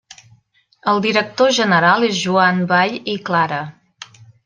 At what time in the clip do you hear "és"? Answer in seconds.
2.09-2.17